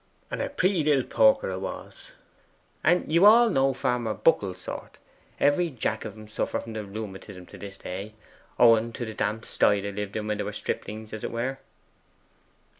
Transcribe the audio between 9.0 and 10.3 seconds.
a damp sty they lived in